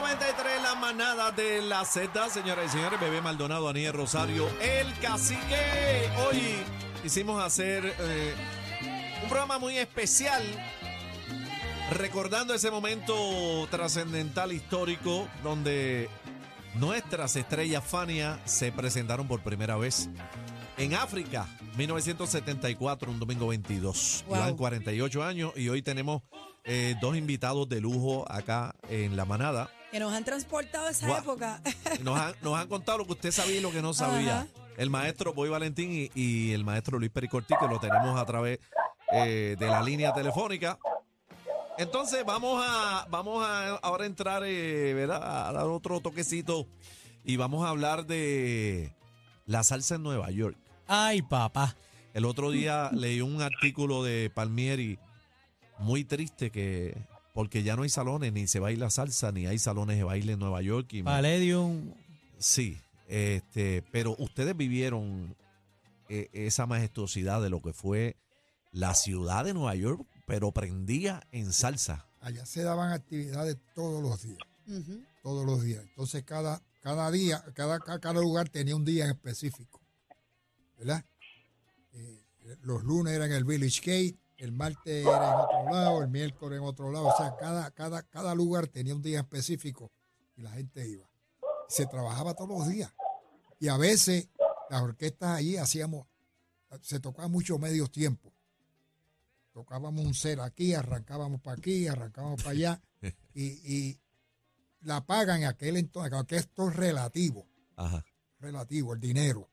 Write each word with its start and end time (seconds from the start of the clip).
Z93, 0.00 0.62
la 0.62 0.74
manada 0.76 1.30
de 1.30 1.60
la 1.60 1.84
Z, 1.84 2.30
señoras 2.30 2.66
y 2.66 2.68
señores, 2.70 2.98
Bebé 2.98 3.20
Maldonado, 3.20 3.68
Aniel 3.68 3.92
Rosario, 3.92 4.48
el 4.62 4.98
cacique. 4.98 6.08
Hoy 6.26 6.40
quisimos 7.02 7.42
hacer 7.42 7.84
eh, 7.98 8.34
un 9.22 9.28
programa 9.28 9.58
muy 9.58 9.76
especial, 9.76 10.42
recordando 11.92 12.54
ese 12.54 12.70
momento 12.70 13.14
trascendental 13.70 14.52
histórico 14.52 15.28
donde 15.42 16.08
nuestras 16.76 17.36
estrellas 17.36 17.84
Fania 17.84 18.40
se 18.46 18.72
presentaron 18.72 19.28
por 19.28 19.42
primera 19.42 19.76
vez 19.76 20.08
en 20.78 20.94
África, 20.94 21.46
1974, 21.76 23.10
un 23.10 23.20
domingo 23.20 23.48
22. 23.48 24.24
Wow. 24.26 24.36
Llevan 24.36 24.56
48 24.56 25.22
años 25.22 25.52
y 25.56 25.68
hoy 25.68 25.82
tenemos 25.82 26.22
eh, 26.64 26.94
dos 27.02 27.18
invitados 27.18 27.68
de 27.68 27.82
lujo 27.82 28.24
acá 28.32 28.74
en 28.88 29.14
la 29.14 29.26
manada. 29.26 29.68
Que 29.90 29.98
nos 29.98 30.12
han 30.12 30.24
transportado 30.24 30.86
a 30.86 30.90
esa 30.90 31.06
Guau. 31.06 31.20
época. 31.20 31.60
Nos 32.02 32.18
han, 32.18 32.34
nos 32.42 32.56
han 32.58 32.68
contado 32.68 32.98
lo 32.98 33.06
que 33.06 33.12
usted 33.12 33.32
sabía 33.32 33.56
y 33.56 33.60
lo 33.60 33.72
que 33.72 33.82
no 33.82 33.92
sabía. 33.92 34.40
Ajá. 34.42 34.46
El 34.76 34.88
maestro 34.88 35.34
Boy 35.34 35.48
Valentín 35.50 35.90
y, 35.92 36.10
y 36.14 36.52
el 36.52 36.64
maestro 36.64 36.98
Luis 36.98 37.10
Pericortí, 37.10 37.54
que 37.60 37.66
lo 37.66 37.80
tenemos 37.80 38.18
a 38.18 38.24
través 38.24 38.60
eh, 39.12 39.56
de 39.58 39.66
la 39.66 39.82
línea 39.82 40.12
telefónica. 40.14 40.78
Entonces 41.76 42.24
vamos 42.24 42.62
a 42.66 43.06
vamos 43.10 43.44
a 43.44 43.70
ahora 43.76 44.06
entrar, 44.06 44.42
eh, 44.44 44.94
¿verdad? 44.94 45.48
A 45.48 45.52
dar 45.52 45.66
otro 45.66 46.00
toquecito 46.00 46.66
y 47.24 47.36
vamos 47.36 47.64
a 47.66 47.70
hablar 47.70 48.06
de 48.06 48.94
la 49.46 49.64
salsa 49.64 49.96
en 49.96 50.02
Nueva 50.02 50.30
York. 50.30 50.56
Ay, 50.86 51.22
papá. 51.22 51.74
El 52.14 52.24
otro 52.24 52.50
día 52.50 52.90
leí 52.92 53.20
un 53.20 53.42
artículo 53.42 54.02
de 54.02 54.30
Palmieri 54.30 54.98
muy 55.78 56.04
triste 56.04 56.50
que 56.50 56.96
porque 57.40 57.62
ya 57.62 57.74
no 57.74 57.84
hay 57.84 57.88
salones 57.88 58.34
ni 58.34 58.46
se 58.46 58.58
baila 58.60 58.90
salsa 58.90 59.32
ni 59.32 59.46
hay 59.46 59.58
salones 59.58 59.96
de 59.96 60.04
baile 60.04 60.34
en 60.34 60.38
Nueva 60.40 60.60
York 60.60 60.92
y 60.92 61.02
Palladium. 61.02 61.94
Sí, 62.38 62.78
este, 63.08 63.80
pero 63.90 64.14
ustedes 64.18 64.54
vivieron 64.54 65.34
eh, 66.10 66.28
esa 66.34 66.66
majestuosidad 66.66 67.40
de 67.40 67.48
lo 67.48 67.62
que 67.62 67.72
fue 67.72 68.16
la 68.72 68.94
ciudad 68.94 69.46
de 69.46 69.54
Nueva 69.54 69.74
York, 69.74 70.06
pero 70.26 70.52
prendía 70.52 71.22
en 71.32 71.54
salsa. 71.54 72.06
Allá 72.20 72.44
se 72.44 72.62
daban 72.62 72.92
actividades 72.92 73.56
todos 73.74 74.02
los 74.02 74.22
días, 74.22 74.38
todos 75.22 75.46
los 75.46 75.62
días. 75.62 75.82
Entonces 75.82 76.22
cada, 76.24 76.60
cada 76.82 77.10
día, 77.10 77.42
cada, 77.54 77.80
ca- 77.80 78.00
cada 78.00 78.20
lugar 78.20 78.50
tenía 78.50 78.76
un 78.76 78.84
día 78.84 79.06
en 79.06 79.12
específico, 79.12 79.80
¿verdad? 80.76 81.06
Eh, 81.94 82.22
los 82.64 82.84
lunes 82.84 83.14
eran 83.14 83.32
el 83.32 83.44
Village 83.44 83.80
Gate, 83.80 84.18
el 84.44 84.52
martes 84.52 85.06
era 85.06 85.32
en 85.32 85.38
otro 85.38 85.70
lado, 85.70 86.02
el 86.02 86.08
miércoles 86.08 86.58
en 86.58 86.64
otro 86.64 86.90
lado. 86.90 87.08
O 87.08 87.16
sea, 87.16 87.36
cada, 87.36 87.70
cada, 87.72 88.02
cada 88.02 88.34
lugar 88.34 88.66
tenía 88.68 88.94
un 88.94 89.02
día 89.02 89.20
específico 89.20 89.92
y 90.36 90.42
la 90.42 90.50
gente 90.52 90.88
iba. 90.88 91.08
Se 91.68 91.86
trabajaba 91.86 92.34
todos 92.34 92.50
los 92.50 92.68
días. 92.68 92.92
Y 93.58 93.68
a 93.68 93.76
veces 93.76 94.28
las 94.70 94.82
orquestas 94.82 95.36
allí 95.36 95.56
hacíamos, 95.56 96.06
se 96.80 97.00
tocaba 97.00 97.28
mucho 97.28 97.58
medios 97.58 97.90
tiempos. 97.90 98.32
Tocábamos 99.52 100.04
un 100.04 100.14
ser 100.14 100.40
aquí, 100.40 100.74
arrancábamos 100.74 101.40
para 101.40 101.58
aquí, 101.58 101.86
arrancábamos 101.88 102.42
para 102.42 102.50
allá. 102.52 102.82
y, 103.34 103.44
y 103.44 104.00
la 104.80 105.04
pagan 105.04 105.42
en 105.42 105.48
aquel 105.48 105.76
entonces, 105.76 106.12
aunque 106.12 106.36
esto 106.36 106.70
es 106.70 106.76
relativo, 106.76 107.46
Ajá. 107.76 108.02
relativo, 108.38 108.94
el 108.94 109.00
dinero. 109.00 109.49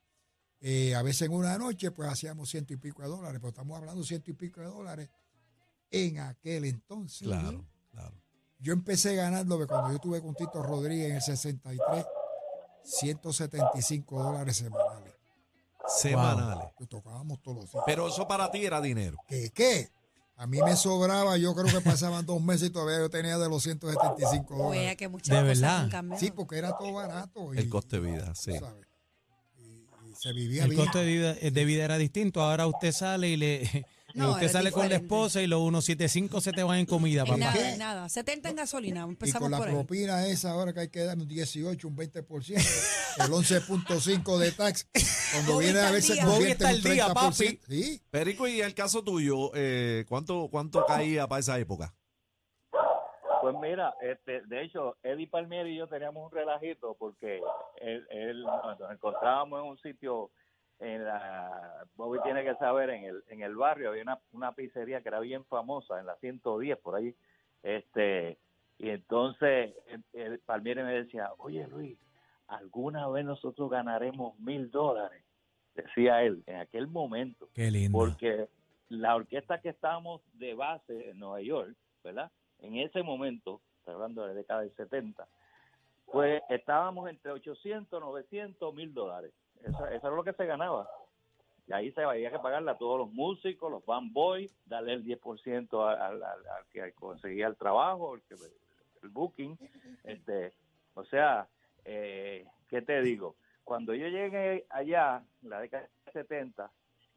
Eh, 0.59 0.95
a 0.95 1.01
veces 1.03 1.23
en 1.23 1.33
una 1.33 1.57
noche 1.57 1.91
pues 1.91 2.09
hacíamos 2.09 2.49
ciento 2.49 2.73
y 2.73 2.77
pico 2.77 3.01
de 3.03 3.07
dólares, 3.09 3.39
pero 3.39 3.49
estamos 3.49 3.77
hablando 3.77 4.03
ciento 4.03 4.31
y 4.31 4.33
pico 4.33 4.59
de 4.61 4.67
dólares 4.67 5.09
en 5.91 6.19
aquel 6.19 6.65
entonces. 6.65 7.27
Claro, 7.27 7.63
claro. 7.91 8.15
Yo 8.59 8.73
empecé 8.73 9.15
ganando 9.15 9.55
cuando 9.67 9.89
yo 9.89 9.95
estuve 9.97 10.21
con 10.21 10.33
Tito 10.33 10.63
Rodríguez 10.63 11.09
en 11.11 11.15
el 11.17 11.21
63, 11.21 12.05
175 12.83 14.23
dólares 14.23 14.57
semanales. 14.57 15.13
Semanales. 15.87 16.69
Lo 16.79 16.87
tocábamos 16.87 17.41
todos 17.41 17.57
los 17.57 17.71
días. 17.71 17.83
Pero 17.85 18.07
eso 18.07 18.27
para 18.27 18.49
ti 18.51 18.65
era 18.65 18.81
dinero. 18.81 19.17
¿Qué 19.27 19.51
qué? 19.53 19.89
A 20.35 20.45
mí 20.45 20.59
me 20.61 20.75
sobraba, 20.75 21.37
yo 21.37 21.55
creo 21.55 21.65
que 21.65 21.81
pasaban 21.81 22.25
dos 22.25 22.39
meses 22.41 22.69
y 22.69 22.71
todavía 22.71 22.99
yo 22.99 23.09
tenía 23.09 23.37
de 23.39 23.49
los 23.49 23.63
175 23.63 24.53
Oye, 24.55 24.63
dólares. 24.79 24.95
que 24.97 25.07
muchas 25.07 25.35
De 25.35 25.41
cosas 25.41 25.61
verdad. 25.61 25.79
han 25.79 25.89
cambiado. 25.89 26.19
Sí, 26.19 26.31
porque 26.31 26.57
era 26.57 26.77
todo 26.77 26.93
barato. 26.93 27.53
y- 27.53 27.57
El 27.57 27.69
coste 27.69 27.99
de 27.99 28.11
vida, 28.11 28.35
sí. 28.35 28.53
sabes, 28.57 28.86
se 30.19 30.33
vivía 30.33 30.63
El 30.63 30.69
bien. 30.71 30.81
costo 30.81 30.99
de 30.99 31.05
vida, 31.05 31.33
de 31.33 31.65
vida 31.65 31.83
era 31.85 31.97
distinto. 31.97 32.41
Ahora 32.41 32.67
usted 32.67 32.91
sale 32.91 33.29
y 33.29 33.37
le. 33.37 33.85
No, 34.13 34.31
usted 34.31 34.49
sale 34.49 34.71
con 34.71 34.89
la 34.89 34.95
esposa 34.95 35.43
y 35.43 35.47
los 35.47 35.59
175 35.61 36.41
se 36.41 36.51
te 36.51 36.63
van 36.63 36.79
en 36.79 36.85
comida, 36.87 37.23
papá. 37.23 37.37
nada, 37.37 37.53
¿Qué? 37.53 37.69
en 37.73 37.77
nada. 37.77 38.09
70 38.09 38.49
en 38.49 38.55
gasolina. 38.55 39.01
Y 39.01 39.09
Empezamos 39.09 39.41
con 39.43 39.51
la 39.51 39.57
por 39.59 39.67
ahí. 39.67 39.73
propina 39.75 40.25
esa 40.25 40.51
ahora 40.51 40.73
que 40.73 40.79
hay 40.79 40.87
que 40.87 41.01
dar 41.03 41.19
un 41.19 41.27
18, 41.27 41.87
un 41.87 41.95
20%, 41.95 42.55
el 42.55 43.31
11.5 43.31 44.37
de 44.39 44.51
tax, 44.53 44.87
cuando 45.33 45.53
Bobby 45.53 45.65
viene 45.65 45.79
a 45.79 45.81
está 45.83 45.91
ver 45.91 45.95
al 45.97 46.03
se 46.03 46.13
día. 46.13 46.25
Bobby 46.25 46.35
convierte 46.35 46.63
está 46.63 46.71
en 46.71 46.75
un 46.81 46.87
al 46.87 46.93
día, 46.95 47.07
30%. 47.09 47.13
papi. 47.13 47.59
Sí, 47.69 48.01
Perico, 48.09 48.47
y 48.47 48.61
el 48.61 48.73
caso 48.73 49.03
tuyo, 49.03 49.51
eh, 49.53 50.05
¿cuánto, 50.07 50.47
¿cuánto 50.49 50.83
caía 50.87 51.27
para 51.27 51.39
esa 51.41 51.59
época? 51.59 51.93
Pues 53.53 53.69
mira, 53.71 53.93
este, 54.01 54.41
de 54.41 54.61
hecho, 54.63 54.97
Eddie 55.03 55.27
Palmieri 55.27 55.71
y 55.73 55.77
yo 55.77 55.87
teníamos 55.87 56.25
un 56.25 56.31
relajito 56.37 56.95
porque 56.99 57.41
él, 57.81 58.05
él- 58.09 58.43
nos 58.43 58.91
encontrábamos 58.91 59.61
en 59.63 59.69
un 59.69 59.77
sitio 59.79 60.29
en 60.79 61.03
la 61.05 61.85
Bobby 61.95 62.19
tiene 62.23 62.43
que 62.43 62.53
saber 62.55 62.91
en 62.91 63.03
el 63.05 63.23
en 63.29 63.41
el 63.41 63.55
barrio 63.55 63.89
había 63.89 64.03
una, 64.03 64.19
una 64.31 64.51
pizzería 64.51 65.01
que 65.01 65.09
era 65.09 65.19
bien 65.19 65.43
famosa 65.45 65.99
en 65.99 66.05
la 66.05 66.15
110 66.17 66.77
por 66.77 66.95
ahí 66.95 67.15
este 67.63 68.37
y 68.77 68.89
entonces 68.89 69.73
el, 69.87 70.03
el 70.13 70.39
Palmieri 70.39 70.83
me 70.83 70.93
decía 70.93 71.31
oye 71.39 71.65
Luis 71.67 71.97
alguna 72.47 73.07
vez 73.07 73.25
nosotros 73.25 73.71
ganaremos 73.71 74.37
mil 74.39 74.69
dólares 74.69 75.23
decía 75.73 76.21
él 76.21 76.43
en 76.45 76.57
aquel 76.57 76.85
momento 76.87 77.49
Qué 77.55 77.71
lindo. 77.71 77.97
porque 77.97 78.47
la 78.89 79.15
orquesta 79.15 79.59
que 79.59 79.69
estábamos 79.69 80.21
de 80.33 80.53
base 80.53 81.09
en 81.09 81.17
Nueva 81.19 81.41
York, 81.41 81.75
¿verdad? 82.03 82.31
En 82.59 82.77
ese 82.77 83.03
momento, 83.03 83.61
estoy 83.79 83.93
hablando 83.93 84.21
de 84.21 84.29
la 84.29 84.33
década 84.33 84.61
del 84.61 84.75
70, 84.75 85.27
pues 86.11 86.41
estábamos 86.49 87.09
entre 87.09 87.31
800, 87.31 88.01
900, 88.01 88.73
1000 88.73 88.93
dólares. 88.93 89.33
Eso, 89.63 89.85
eso 89.87 90.07
era 90.07 90.15
lo 90.15 90.23
que 90.23 90.33
se 90.33 90.45
ganaba. 90.45 90.89
Y 91.67 91.73
ahí 91.73 91.91
se 91.91 92.01
había 92.01 92.31
que 92.31 92.39
pagarle 92.39 92.71
a 92.71 92.77
todos 92.77 92.97
los 92.97 93.11
músicos, 93.11 93.69
los 93.69 93.85
band 93.85 94.13
boys, 94.13 94.55
darle 94.65 94.93
el 94.93 95.03
10% 95.03 95.85
al, 95.85 96.23
al, 96.23 96.39
que 96.71 96.93
conseguía 96.93 97.47
el 97.47 97.57
trabajo, 97.57 98.15
el, 98.15 98.21
que, 98.21 98.35
el 99.03 99.09
booking. 99.09 99.57
Este, 100.05 100.53
o 100.93 101.03
sea, 101.03 101.47
eh, 101.83 102.45
¿qué 102.69 102.81
te 102.81 103.01
digo? 103.01 103.35
Cuando 103.65 103.93
yo 103.93 104.07
llegué 104.07 104.65
allá, 104.69 105.21
en 105.43 105.49
la 105.49 105.59
década 105.59 105.89
del 106.05 106.13
70, 106.13 106.71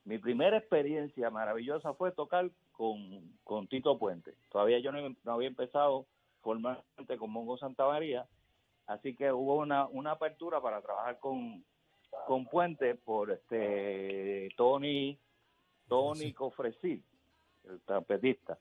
mi 0.04 0.18
primera 0.18 0.56
experiencia 0.56 1.30
maravillosa 1.30 1.94
fue 1.94 2.10
tocar 2.10 2.50
con, 2.80 3.36
con 3.44 3.66
Tito 3.68 3.98
Puente. 3.98 4.32
Todavía 4.50 4.78
yo 4.78 4.90
no, 4.90 5.14
no 5.22 5.32
había 5.32 5.48
empezado 5.48 6.06
formalmente 6.40 7.18
con 7.18 7.30
Mongo 7.30 7.58
Santa 7.58 7.86
María, 7.86 8.26
así 8.86 9.14
que 9.14 9.30
hubo 9.30 9.56
una, 9.56 9.86
una 9.88 10.12
apertura 10.12 10.62
para 10.62 10.80
trabajar 10.80 11.18
con, 11.18 11.62
con 12.26 12.46
Puente 12.46 12.94
por 12.94 13.32
este 13.32 14.48
Tony 14.56 15.18
Tony 15.90 16.32
Cofresí, 16.32 17.02
el 17.68 17.80
trompetista. 17.82 18.56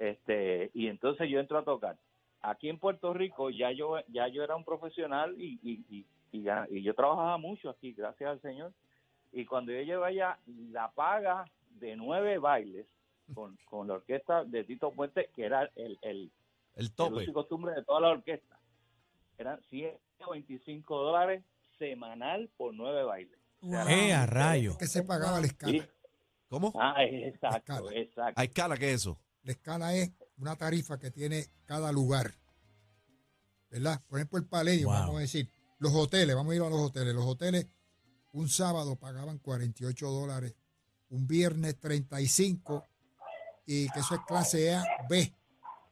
Este, 0.00 0.72
y 0.74 0.88
entonces 0.88 1.30
yo 1.30 1.38
entro 1.38 1.56
a 1.58 1.62
tocar. 1.64 1.96
Aquí 2.42 2.68
en 2.68 2.80
Puerto 2.80 3.14
Rico 3.14 3.50
ya 3.50 3.70
yo 3.70 4.00
ya 4.08 4.26
yo 4.26 4.42
era 4.42 4.56
un 4.56 4.64
profesional 4.64 5.40
y, 5.40 5.60
y, 5.62 5.84
y, 5.96 6.04
y 6.32 6.42
ya- 6.42 6.66
y 6.68 6.82
yo 6.82 6.92
trabajaba 6.92 7.38
mucho 7.38 7.70
aquí, 7.70 7.92
gracias 7.92 8.28
al 8.30 8.40
Señor. 8.40 8.72
Y 9.32 9.44
cuando 9.46 9.70
yo 9.70 9.78
llegué 9.78 10.04
allá, 10.04 10.38
la 10.72 10.90
paga 10.90 11.44
de 11.78 11.94
nueve 11.94 12.38
bailes 12.38 12.86
con, 13.32 13.56
con 13.64 13.88
la 13.88 13.94
orquesta 13.94 14.44
de 14.44 14.64
Tito 14.64 14.92
Puente, 14.92 15.30
que 15.34 15.44
era 15.44 15.62
el, 15.76 15.98
el, 16.02 16.32
El 16.74 16.86
el 16.86 16.92
tope. 16.94 17.14
uso 17.22 17.30
y 17.30 17.32
costumbre 17.32 17.74
de 17.74 17.84
toda 17.84 18.00
la 18.00 18.08
orquesta, 18.10 18.58
eran 19.38 19.60
125 19.70 20.96
dólares 20.96 21.42
semanal 21.78 22.50
por 22.56 22.74
nueve 22.74 23.02
bailes. 23.04 23.38
O 23.62 23.70
sea, 23.70 23.84
Wow. 23.84 23.92
¡Eh, 23.92 24.12
a 24.12 24.26
rayo! 24.26 24.76
que 24.76 24.86
se 24.86 25.02
pagaba 25.02 25.40
la 25.40 25.46
escala. 25.46 25.72
Sí. 25.72 25.82
¿Cómo? 26.48 26.72
Ah, 26.78 27.02
exacto, 27.02 27.72
Escala. 27.74 27.90
exacto. 28.00 28.40
¿A 28.40 28.44
escala 28.44 28.76
qué 28.76 28.90
es 28.90 28.96
eso? 29.00 29.18
La 29.42 29.52
escala 29.52 29.94
es 29.94 30.12
una 30.36 30.54
tarifa 30.56 30.98
que 30.98 31.10
tiene 31.10 31.46
cada 31.64 31.90
lugar. 31.90 32.34
¿Verdad? 33.70 34.00
Por 34.06 34.18
ejemplo, 34.18 34.38
el 34.38 34.46
Palladium, 34.46 34.84
Wow. 34.92 34.92
vamos 35.00 35.16
a 35.16 35.20
decir, 35.20 35.50
los 35.78 35.92
hoteles, 35.94 36.36
vamos 36.36 36.52
a 36.52 36.56
ir 36.56 36.62
a 36.62 36.68
los 36.70 36.78
hoteles. 36.80 37.14
Los 37.14 37.24
hoteles, 37.24 37.66
un 38.32 38.48
sábado 38.48 38.96
pagaban 38.96 39.38
48 39.38 40.06
dólares, 40.10 40.54
un 41.08 41.26
viernes 41.26 41.78
35, 41.80 42.84
y 43.66 43.88
que 43.90 44.00
eso 44.00 44.14
es 44.14 44.20
clase 44.26 44.74
A, 44.74 44.84
B 45.08 45.32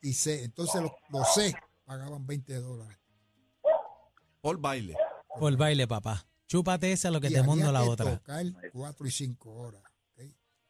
y 0.02 0.12
C. 0.12 0.44
Entonces 0.44 0.82
los, 0.82 0.92
los 1.10 1.34
C 1.34 1.54
pagaban 1.84 2.26
20 2.26 2.54
dólares. 2.60 2.98
Por 4.40 4.58
baile. 4.58 4.96
Por 5.38 5.56
baile, 5.56 5.86
papá. 5.86 6.26
Chúpate 6.46 6.92
esa 6.92 7.10
lo 7.10 7.20
que 7.20 7.28
y 7.28 7.32
te 7.32 7.42
mundo 7.42 7.72
la 7.72 7.82
que 7.82 7.88
otra. 7.88 8.16
tocar 8.18 8.44
cuatro 8.72 9.06
y 9.06 9.10
cinco 9.10 9.52
horas. 9.54 9.82
¿ok? 10.14 10.24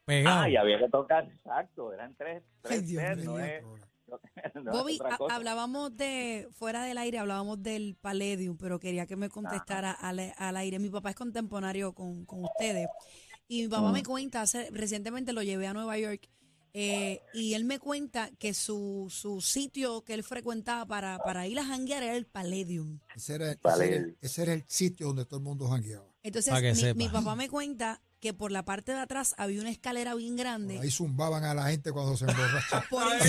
Pegado. 0.05 0.41
Ah, 0.43 0.49
y 0.49 0.55
había 0.55 0.79
que 0.79 0.89
tocar, 0.89 1.25
exacto, 1.25 1.91
eran 1.91 2.15
tres, 2.15 2.43
Ay, 2.43 2.61
tres 2.63 2.87
Dios 2.87 3.03
sets, 3.03 3.17
mío. 3.17 3.31
no 3.31 3.39
es, 3.39 3.63
no 3.63 3.77
Bobby, 4.71 4.99
hablábamos 5.29 5.95
de, 5.97 6.47
fuera 6.51 6.83
del 6.83 6.97
aire, 6.97 7.17
hablábamos 7.17 7.61
del 7.63 7.95
Palladium, 7.99 8.57
pero 8.57 8.79
quería 8.79 9.07
que 9.07 9.15
me 9.15 9.29
contestara 9.29 9.91
al, 9.91 10.33
al 10.37 10.57
aire. 10.57 10.79
Mi 10.79 10.89
papá 10.89 11.09
es 11.09 11.15
contemporáneo 11.15 11.93
con, 11.93 12.25
con 12.25 12.43
ustedes. 12.43 12.87
Y 13.47 13.63
mi 13.63 13.67
papá 13.67 13.91
me 13.91 14.03
cuenta, 14.03 14.41
hace, 14.41 14.69
recientemente 14.71 15.33
lo 15.33 15.41
llevé 15.41 15.67
a 15.67 15.73
Nueva 15.73 15.97
York, 15.97 16.29
eh, 16.75 17.21
y 17.33 17.53
él 17.53 17.65
me 17.65 17.77
cuenta 17.77 18.31
que 18.39 18.55
su, 18.55 19.07
su 19.09 19.41
sitio 19.41 20.03
que 20.03 20.15
él 20.15 20.23
frecuentaba 20.23 20.87
para, 20.87 21.19
para 21.19 21.45
ir 21.47 21.59
a 21.59 21.65
janguear 21.65 22.01
era 22.01 22.15
el 22.15 22.25
Palladium. 22.25 22.99
Ese 23.15 23.35
era, 23.35 23.51
ese 23.51 23.95
era 23.95 24.07
ese 24.21 24.41
era 24.41 24.53
el 24.53 24.65
sitio 24.67 25.07
donde 25.07 25.25
todo 25.25 25.37
el 25.37 25.43
mundo 25.43 25.67
jangueaba. 25.67 26.07
Entonces, 26.23 26.51
Pa' 26.51 26.93
mi, 26.95 27.09
papá 27.09 27.35
me 27.35 27.47
cuenta 27.47 28.01
que 28.19 28.33
por 28.33 28.51
la 28.51 28.65
parte 28.65 28.93
de 28.93 28.99
atrás 28.99 29.35
había 29.37 29.61
una 29.61 29.69
escalera 29.69 30.15
bien 30.15 30.35
grande. 30.35 30.79
Ahí 30.79 30.89
zumbaban 30.89 31.43
a 31.43 31.53
la 31.53 31.69
gente 31.69 31.91
cuando 31.91 32.17
se 32.17 32.25
emborrachaban. 32.25 32.87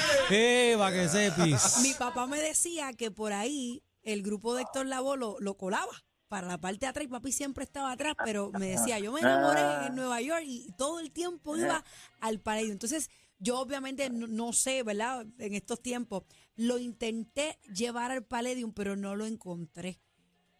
¡Eh, 0.30 0.74
para 0.76 0.94
que 0.94 1.08
sepis! 1.08 1.78
Mi 1.82 1.94
papá 1.94 2.26
me 2.26 2.40
decía 2.40 2.92
que 2.92 3.10
por 3.10 3.32
ahí 3.32 3.82
el 4.02 4.22
grupo 4.22 4.54
de 4.54 4.62
Héctor 4.62 4.86
Lavoe 4.86 5.16
lo, 5.16 5.36
lo 5.40 5.56
colaba 5.56 6.04
para 6.30 6.46
la 6.46 6.60
parte 6.60 6.78
de 6.78 6.86
atrás 6.86 7.04
y 7.04 7.08
papi 7.08 7.32
siempre 7.32 7.64
estaba 7.64 7.90
atrás, 7.90 8.14
pero 8.24 8.52
me 8.52 8.68
decía, 8.68 9.00
yo 9.00 9.10
me 9.10 9.18
enamoré 9.18 9.88
en 9.88 9.96
Nueva 9.96 10.22
York 10.22 10.44
y 10.46 10.70
todo 10.78 11.00
el 11.00 11.10
tiempo 11.10 11.56
iba 11.56 11.84
al 12.20 12.38
paraíso. 12.38 12.70
Entonces, 12.70 13.10
yo 13.40 13.58
obviamente 13.58 14.08
no, 14.10 14.28
no 14.28 14.52
sé, 14.52 14.84
¿verdad? 14.84 15.26
En 15.38 15.54
estos 15.54 15.82
tiempos, 15.82 16.22
lo 16.54 16.78
intenté 16.78 17.58
llevar 17.74 18.12
al 18.12 18.22
Palladium, 18.22 18.72
pero 18.72 18.94
no 18.94 19.16
lo 19.16 19.26
encontré. 19.26 20.00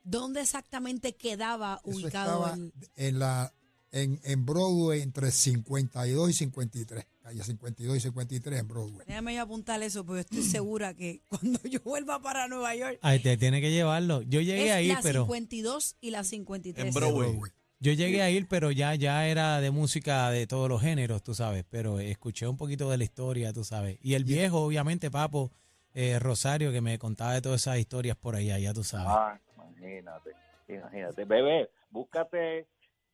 ¿Dónde 0.02 0.40
exactamente 0.40 1.14
quedaba 1.14 1.80
Eso 1.84 1.96
ubicado 1.98 2.46
estaba 2.46 2.54
el...? 2.54 2.72
en 2.96 3.18
la 3.20 3.54
en, 3.92 4.20
en 4.24 4.44
Broadway 4.44 5.02
entre 5.02 5.30
52 5.30 6.30
y 6.30 6.32
53. 6.32 7.06
Calle 7.30 7.44
52 7.44 7.96
y 7.96 8.00
53 8.00 8.58
en 8.58 8.66
Broadway. 8.66 9.06
Déjame 9.06 9.36
yo 9.36 9.42
apuntar 9.42 9.80
eso, 9.84 10.04
porque 10.04 10.22
estoy 10.22 10.42
segura 10.42 10.94
que 10.94 11.22
cuando 11.28 11.60
yo 11.62 11.78
vuelva 11.84 12.20
para 12.20 12.48
Nueva 12.48 12.74
York, 12.74 12.98
Ahí 13.02 13.20
te 13.20 13.36
tiene 13.36 13.60
que 13.60 13.70
llevarlo. 13.70 14.22
Yo 14.22 14.40
llegué 14.40 14.66
es 14.66 14.72
a 14.72 14.82
ir, 14.82 14.94
la 14.94 15.00
pero 15.00 15.22
52 15.26 15.96
y 16.00 16.10
la 16.10 16.24
53. 16.24 16.88
En 16.88 16.92
Broadway. 16.92 17.38
yo 17.78 17.92
llegué 17.92 18.22
a 18.22 18.30
ir, 18.30 18.48
pero 18.48 18.72
ya 18.72 18.96
ya 18.96 19.28
era 19.28 19.60
de 19.60 19.70
música 19.70 20.30
de 20.30 20.48
todos 20.48 20.68
los 20.68 20.82
géneros, 20.82 21.22
tú 21.22 21.34
sabes. 21.34 21.64
Pero 21.70 22.00
escuché 22.00 22.48
un 22.48 22.56
poquito 22.56 22.90
de 22.90 22.98
la 22.98 23.04
historia, 23.04 23.52
tú 23.52 23.62
sabes. 23.62 23.98
Y 24.02 24.14
el 24.14 24.24
viejo, 24.24 24.62
obviamente, 24.62 25.08
Papo 25.08 25.52
eh, 25.94 26.18
Rosario, 26.18 26.72
que 26.72 26.80
me 26.80 26.98
contaba 26.98 27.34
de 27.34 27.42
todas 27.42 27.60
esas 27.60 27.78
historias 27.78 28.16
por 28.16 28.34
allá, 28.34 28.58
ya 28.58 28.74
tú 28.74 28.82
sabes. 28.82 29.06
Ah, 29.08 29.40
imagínate, 29.54 30.30
imagínate. 30.66 31.24
Bebé, 31.24 31.70
búscate 31.90 32.66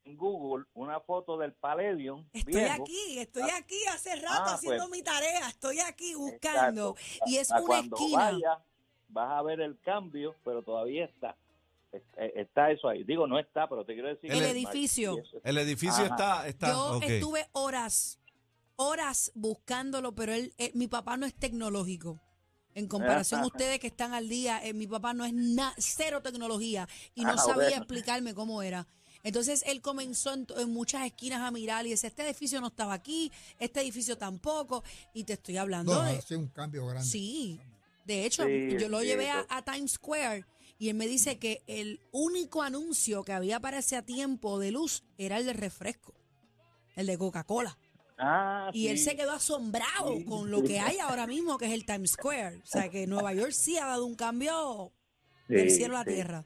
en 0.07 0.17
Google 0.17 0.65
una 0.75 1.01
foto 1.01 1.37
del 1.37 1.53
Palladium 1.53 2.25
Estoy 2.33 2.55
viejo. 2.55 2.83
aquí, 2.83 3.19
estoy 3.19 3.51
aquí 3.51 3.77
hace 3.93 4.15
rato 4.17 4.43
Ah, 4.47 4.55
haciendo 4.55 4.85
pues. 4.89 4.99
mi 4.99 5.03
tarea, 5.05 5.49
estoy 5.49 5.81
aquí 5.81 6.15
buscando. 6.15 6.91
Exacto. 6.97 7.25
Y 7.31 7.37
es 7.37 7.51
A 7.51 7.57
una 7.59 7.67
cuando 7.67 7.97
esquina. 7.97 8.33
vas 9.09 9.31
a 9.39 9.43
ver 9.43 9.61
el 9.61 9.79
cambio, 9.81 10.35
pero 10.45 10.63
todavía 10.63 11.05
está. 11.05 11.37
Es- 11.93 12.03
eh, 12.19 12.33
Está 12.37 12.71
eso 12.71 12.89
ahí. 12.89 13.03
Digo, 13.05 13.27
no 13.27 13.39
está, 13.39 13.69
pero 13.69 13.85
te 13.85 13.95
quiero 13.95 14.09
decir. 14.09 14.31
El 14.31 14.39
que- 14.39 14.51
edificio. 14.51 15.17
El 15.43 15.59
edificio 15.59 16.05
Ajá. 16.05 16.15
está, 16.15 16.49
está, 16.49 16.69
Yo 16.73 17.01
estuve 17.03 17.47
horas, 17.53 18.21
horas 18.77 19.33
buscándolo, 19.35 20.15
pero 20.15 20.33
él, 20.35 20.55
él- 20.59 20.71
mi 20.75 20.87
papá 20.87 21.17
no 21.17 21.27
es 21.27 21.35
tecnológico. 21.35 22.21
En 22.75 22.89
comparación 22.89 23.41
a 23.41 23.47
ustedes 23.47 23.79
que 23.81 23.87
están 23.87 24.13
al 24.13 24.29
día, 24.29 24.63
eh, 24.63 24.75
mi 24.75 24.87
papá 24.87 25.15
no 25.15 25.25
es 25.25 25.33
na- 25.33 25.73
cero 25.79 26.21
tecnología 26.23 26.87
y 27.15 27.25
no 27.25 27.31
Ah, 27.33 27.39
sabía 27.39 27.55
bueno. 27.55 27.77
explicarme 27.79 28.35
cómo 28.35 28.61
era. 28.63 28.87
Entonces 29.27 29.65
él 29.67 29.83
comenzó 29.83 30.33
en, 30.35 30.47
en 30.57 30.71
muchas 30.73 31.05
esquinas 31.05 31.41
a 31.43 31.51
mirar 31.51 31.85
y 31.85 31.91
dice, 31.91 32.07
este 32.07 32.23
edificio 32.23 32.61
no 32.61 32.69
estaba 32.69 32.93
aquí, 32.95 33.33
este 33.59 33.81
edificio 33.81 34.17
tampoco. 34.17 34.85
Y 35.15 35.25
te 35.25 35.33
estoy 35.33 35.57
hablando 35.57 35.95
No, 35.97 36.03
de... 36.05 36.19
hace 36.19 36.37
un 36.37 36.47
cambio 36.47 36.87
grande. 36.87 37.09
Sí, 37.09 37.59
de 38.05 38.25
hecho, 38.25 38.45
Sí, 38.45 38.77
yo 38.79 38.89
lo 38.89 39.03
llevé 39.03 39.29
a, 39.31 39.63
Times 39.65 39.95
Square 39.95 40.45
y 40.79 40.91
él 40.91 40.95
me 40.95 41.09
dice 41.09 41.41
que 41.41 41.61
el 41.67 41.99
único 42.13 42.63
anuncio 42.63 43.25
que 43.25 43.33
había 43.33 43.59
para 43.59 43.79
ese 43.79 44.01
tiempo 44.03 44.61
de 44.61 44.71
luz 44.71 45.03
era 45.19 45.39
el 45.39 45.47
de 45.47 45.55
refresco, 45.55 46.15
el 46.95 47.07
de 47.09 47.19
Coca-Cola. 47.19 47.77
Ah, 48.19 48.71
Y 48.73 48.87
él 48.87 48.99
se 49.01 49.17
quedó 49.17 49.33
asombrado 49.33 50.19
Sí. 50.19 50.25
con 50.25 50.53
lo 50.53 50.63
que 50.63 50.79
hay 50.79 50.99
ahora 51.01 51.27
mismo, 51.27 51.59
que 51.59 51.67
es 51.67 51.73
el 51.73 51.85
Times 51.85 52.13
Square. 52.13 52.59
O 52.59 52.67
sea, 52.67 52.89
que 52.91 53.09
Nueva 53.09 53.35
York 53.35 53.51
sí 53.51 53.77
ha 53.77 53.87
dado 53.87 54.07
un 54.07 54.15
cambio 54.15 54.93
del 55.49 55.69
cielo 55.73 55.97
a 55.97 55.99
la 55.99 56.05
sí. 56.05 56.15
tierra. 56.15 56.45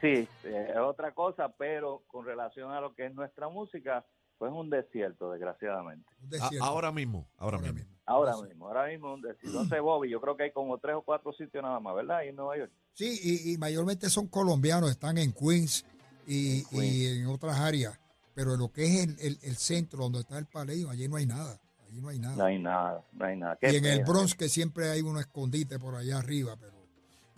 Sí, 0.00 0.28
eh, 0.44 0.68
es 0.70 0.76
otra 0.78 1.12
cosa, 1.12 1.48
pero 1.58 2.02
con 2.06 2.24
relación 2.24 2.70
a 2.72 2.80
lo 2.80 2.94
que 2.94 3.06
es 3.06 3.14
nuestra 3.14 3.48
música, 3.48 4.04
pues 4.38 4.52
es 4.52 4.56
un 4.56 4.70
desierto, 4.70 5.32
desgraciadamente. 5.32 6.08
Un 6.22 6.26
A- 6.26 6.30
desierto. 6.30 6.64
ahora 6.64 6.92
mismo, 6.92 7.26
ahora, 7.36 7.56
Ahora 7.58 7.72
mismo. 7.72 7.90
Ahora 8.06 8.34
Sí. 8.34 8.42
mismo, 8.44 8.68
ahora 8.68 8.86
mismo 8.86 9.08
es 9.08 9.14
un 9.16 9.22
desierto. 9.22 9.46
Entonces, 9.48 9.80
Bobby, 9.82 10.08
yo 10.10 10.20
creo 10.20 10.36
que 10.36 10.44
hay 10.44 10.52
como 10.52 10.78
tres 10.78 10.94
o 10.96 11.02
cuatro 11.02 11.32
sitios 11.32 11.62
nada 11.62 11.80
más, 11.80 11.94
¿verdad? 11.96 12.18
Ahí 12.18 12.28
en 12.28 12.36
Nueva 12.36 12.56
York. 12.56 12.70
Sí, 12.94 13.18
y, 13.22 13.52
y 13.52 13.58
mayormente 13.58 14.08
son 14.08 14.28
colombianos, 14.28 14.90
están 14.90 15.18
en 15.18 15.32
Queens 15.32 15.84
y, 16.26 16.60
En 16.60 16.64
Queens. 16.68 16.84
y 16.94 17.06
en 17.20 17.26
otras 17.26 17.58
áreas. 17.58 17.98
Pero 18.34 18.56
lo 18.56 18.70
que 18.72 18.84
es 18.84 19.04
el, 19.04 19.16
el- 19.20 19.38
el 19.42 19.56
centro 19.56 19.98
donde 20.04 20.20
está 20.20 20.38
el 20.38 20.46
Paleio, 20.46 20.88
allí 20.90 21.08
no 21.08 21.16
hay 21.16 21.26
nada. 21.26 21.60
Allí 21.88 22.00
no 22.00 22.08
hay 22.08 22.18
nada. 22.20 22.36
No 22.36 22.44
hay 22.44 22.58
nada, 22.60 23.04
no 23.12 23.24
hay 23.24 23.36
nada. 23.36 23.56
Qué 23.60 23.72
y 23.72 23.76
en 23.76 23.84
el. 23.86 24.04
Bronx, 24.04 24.34
que 24.36 24.48
siempre 24.48 24.90
hay 24.90 25.00
un 25.02 25.18
escondite 25.18 25.78
por 25.80 25.96
allá 25.96 26.18
arriba, 26.18 26.54
pero 26.60 26.77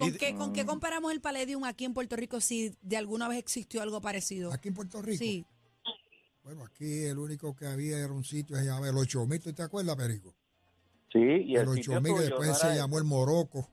¿Con 0.01 0.13
qué, 0.15 0.35
¿Con 0.35 0.53
qué 0.53 0.65
comparamos 0.65 1.13
el 1.13 1.21
Palladium 1.21 1.65
aquí 1.65 1.85
en 1.85 1.95
Puerto 1.95 2.17
Rico 2.17 2.41
si 2.41 2.75
de 2.83 2.97
alguna 2.97 3.29
vez 3.29 3.39
existió 3.39 3.83
algo 3.83 4.01
parecido? 4.01 4.53
aquí 4.53 4.69
en 4.69 4.75
Puerto 4.75 5.03
Rico, 5.03 5.19
Sí. 5.23 5.45
bueno, 6.43 6.65
aquí 6.65 7.05
el 7.05 7.19
único 7.19 7.55
que 7.55 7.67
había 7.67 7.99
era 7.99 8.13
un 8.13 8.25
sitio 8.25 8.57
que 8.57 8.63
se 8.63 8.67
llamaba 8.69 8.89
el 8.89 8.97
8000, 8.97 9.41
¿tú 9.41 9.53
te 9.53 9.63
acuerdas, 9.63 9.95
Perico? 9.97 10.35
Sí, 11.13 11.19
y 11.19 11.57
el, 11.57 11.69
el 11.69 11.75
sitio 11.77 11.93
8000 11.93 12.03
que 12.03 12.09
tuyo, 12.09 12.21
después 12.31 12.49
¿no 12.49 12.55
se 12.55 12.75
llamó 12.77 12.99
el 12.99 13.05
Morocco. 13.05 13.69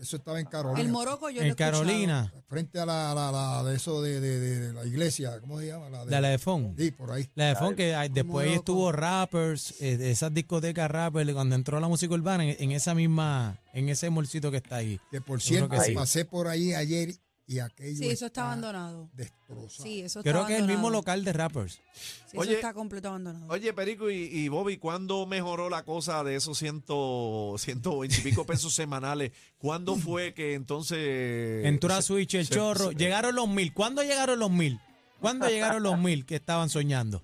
Eso 0.00 0.16
estaba 0.16 0.40
en 0.40 0.46
Carolina. 0.46 0.80
El 0.80 0.88
Morocco 0.88 1.28
yo 1.28 1.40
lo 1.40 1.46
he 1.46 1.48
En. 1.50 1.54
Carolina, 1.54 2.32
Frente 2.48 2.80
a 2.80 2.86
la, 2.86 3.14
la, 3.14 3.30
la- 3.30 3.62
de 3.64 3.76
eso 3.76 4.00
de, 4.00 4.18
de- 4.20 4.40
de 4.40 4.72
la 4.72 4.84
iglesia, 4.86 5.38
¿cómo 5.40 5.60
se 5.60 5.66
llama? 5.66 5.90
La 5.90 6.04
de, 6.06 6.20
la 6.20 6.28
de 6.28 6.38
Fon. 6.38 6.74
Sí, 6.78 6.90
por 6.90 7.10
ahí. 7.12 7.28
La 7.34 7.48
de 7.48 7.56
Fon, 7.56 7.76
que 7.76 7.94
ah, 7.94 8.08
después 8.08 8.48
ahí 8.48 8.54
estuvo 8.54 8.90
Rappers, 8.92 9.74
eh, 9.80 10.10
esas 10.10 10.32
discotecas 10.32 10.90
Rappers, 10.90 11.32
cuando 11.32 11.54
entró 11.54 11.78
la 11.80 11.88
música 11.88 12.14
urbana, 12.14 12.44
en, 12.44 12.56
en 12.58 12.72
esa 12.72 12.94
misma, 12.94 13.60
en 13.74 13.88
ese 13.90 14.08
molcito 14.10 14.50
que 14.50 14.56
está 14.56 14.76
ahí. 14.76 14.98
Que 15.10 15.20
por 15.20 15.40
cierto, 15.42 15.68
que 15.68 15.80
sí. 15.80 15.92
pasé 15.92 16.24
por 16.24 16.48
ahí 16.48 16.72
ayer 16.72 17.14
y 17.52 17.58
aquello 17.58 17.96
Sí, 17.96 18.04
eso 18.04 18.26
está 18.26 18.26
está 18.26 18.46
abandonado. 18.46 19.08
destrozado. 19.14 19.68
Sí, 19.68 20.02
eso 20.02 20.20
está 20.20 20.30
Creo 20.30 20.46
que 20.46 20.54
es 20.54 20.60
el 20.60 20.68
mismo 20.68 20.88
local 20.88 21.24
de 21.24 21.32
Rappers. 21.32 21.80
Sí, 21.92 22.36
Oye, 22.38 22.50
eso 22.50 22.58
está 22.60 22.72
completo 22.72 23.08
abandonado. 23.08 23.46
Oye, 23.48 23.72
Perico 23.72 24.08
y, 24.08 24.16
y 24.32 24.48
Bobby, 24.48 24.76
¿cuándo 24.76 25.26
mejoró 25.26 25.68
la 25.68 25.82
cosa 25.84 26.22
de 26.22 26.36
esos 26.36 26.56
ciento, 26.58 27.56
ciento 27.58 27.98
veinte 27.98 28.18
y 28.20 28.22
pico 28.22 28.46
pesos 28.46 28.72
semanales? 28.72 29.32
¿Cuándo 29.58 29.96
fue 29.96 30.32
que 30.32 30.54
entonces... 30.54 31.66
Entró 31.66 31.92
a 31.92 32.02
Switch 32.02 32.34
el 32.36 32.46
se- 32.46 32.54
chorro. 32.54 32.90
se- 32.90 32.94
Llegaron 32.94 33.34
los 33.34 33.48
mil. 33.48 33.74
¿Cuándo 33.74 34.02
llegaron 34.04 34.38
los 34.38 34.50
mil? 34.50 34.78
¿Cuándo 35.20 35.48
llegaron 35.48 35.82
los 35.82 35.98
mil 35.98 36.24
que 36.24 36.36
estaban 36.36 36.68
soñando? 36.68 37.22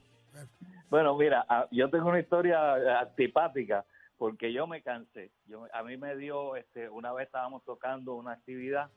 Bueno, 0.91 1.17
mira, 1.17 1.45
ah, 1.49 1.67
yo 1.71 1.89
tengo 1.91 2.09
una 2.09 2.21
historia 2.21 2.79
eh, 2.79 2.91
antipática 3.01 3.85
porque 4.19 4.53
yo 4.53 4.67
me 4.67 4.83
cansé. 4.83 5.31
Yo, 5.47 5.67
a 5.73 5.83
mí 5.83 5.97
me 5.97 6.17
dio, 6.17 6.57
este, 6.57 6.89
una 6.89 7.13
vez 7.13 7.27
estábamos 7.27 7.63
tocando 7.65 8.15
una 8.15 8.33
actividad 8.33 8.89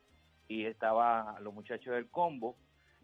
y 0.50 0.65
estaba 0.65 1.39
los 1.39 1.53
muchachos 1.53 1.94
del 1.94 2.10
combo, 2.10 2.58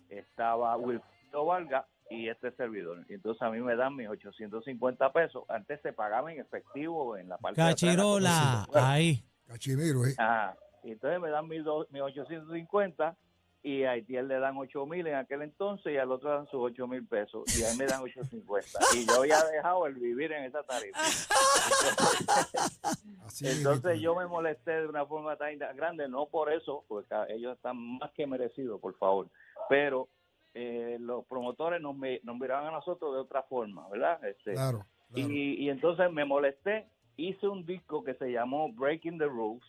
estaba 0.09 0.75
Wilfredo 0.75 1.45
Vargas 1.45 1.85
y 2.09 2.27
este 2.27 2.51
servidor. 2.51 3.05
Y 3.07 3.13
entonces 3.13 3.41
a 3.41 3.51
mí 3.51 3.61
me 3.61 3.75
dan 3.75 3.95
mis 3.95 4.09
850 4.09 5.13
pesos. 5.13 5.43
Antes 5.47 5.79
se 5.81 5.93
pagaba 5.93 6.33
en 6.33 6.41
efectivo 6.41 7.15
en 7.15 7.29
la 7.29 7.37
parte 7.37 7.61
de 7.61 7.67
atrás 7.67 7.79
de 7.79 7.87
Cachirola, 7.87 8.63
cocina. 8.67 8.91
ahí. 8.91 9.23
Cachimiro, 9.47 10.05
¿eh? 10.05 10.15
Ajá. 10.17 10.57
Entonces 10.83 11.21
me 11.21 11.29
dan 11.29 11.47
mis 11.47 11.61
850 11.65 13.15
y 13.65 13.83
a 13.83 13.91
Haitiel 13.93 14.27
le 14.27 14.37
dan 14.37 14.55
8 14.55 14.85
mil 14.85 15.07
en 15.07 15.15
aquel 15.15 15.41
entonces 15.41 15.91
y 15.91 15.97
al 15.97 16.11
otro 16.11 16.29
dan 16.29 16.45
sus 16.45 16.61
8 16.61 16.87
mil 16.87 17.03
pesos 17.07 17.43
y 17.57 17.63
a 17.63 17.71
mí 17.71 17.77
me 17.79 17.87
dan 17.87 18.03
850. 18.03 18.79
Y 18.95 19.07
yo 19.07 19.21
había 19.21 19.43
dejado 19.43 19.87
el 19.87 19.95
vivir 19.95 20.31
en 20.33 20.43
esa 20.43 20.61
tarifa. 20.61 20.99
Entonces 23.41 23.99
yo 23.99 24.13
me 24.15 24.27
molesté 24.27 24.81
de 24.81 24.87
una 24.87 25.03
forma 25.07 25.35
tan 25.35 25.57
grande, 25.57 26.07
no 26.07 26.27
por 26.27 26.53
eso, 26.53 26.85
porque 26.87 27.15
ellos 27.29 27.55
están 27.55 27.75
más 27.97 28.11
que 28.11 28.27
merecidos, 28.27 28.79
por 28.79 28.95
favor, 28.99 29.29
pero 29.67 30.09
eh, 30.53 30.97
los 30.99 31.25
promotores 31.25 31.81
nos, 31.81 31.95
nos 31.95 32.37
miraban 32.37 32.67
a 32.67 32.71
nosotros 32.71 33.15
de 33.15 33.19
otra 33.21 33.41
forma, 33.43 33.89
¿verdad? 33.89 34.23
Este, 34.25 34.53
Claro, 34.53 34.85
claro. 35.11 35.31
y, 35.31 35.55
y 35.65 35.69
entonces 35.71 36.11
me 36.11 36.23
molesté, 36.23 36.87
hice 37.17 37.47
un 37.47 37.65
disco 37.65 38.03
que 38.03 38.13
se 38.13 38.31
llamó 38.31 38.71
Breaking 38.71 39.17
the 39.17 39.25
Rules 39.25 39.63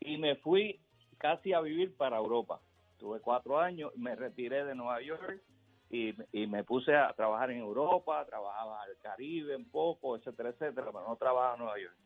y 0.00 0.16
me 0.16 0.34
fui 0.34 0.80
casi 1.18 1.52
a 1.52 1.60
vivir 1.60 1.96
para 1.96 2.16
Europa. 2.16 2.58
Tuve 3.04 3.20
cuatro 3.20 3.60
años, 3.60 3.92
me 3.96 4.16
retiré 4.16 4.64
de 4.64 4.74
Nueva 4.74 5.02
York 5.02 5.42
y, 5.90 6.14
y 6.32 6.46
me 6.46 6.64
puse 6.64 6.96
a 6.96 7.12
trabajar 7.12 7.50
en 7.50 7.58
Europa, 7.58 8.24
trabajaba 8.24 8.80
al 8.82 8.96
Caribe 8.96 9.54
un 9.54 9.68
poco, 9.70 10.16
etcétera, 10.16 10.48
etcétera, 10.48 10.86
pero 10.90 11.06
no 11.06 11.14
trabajaba 11.16 11.52
en 11.52 11.58
Nueva 11.58 11.78
York. 11.78 11.96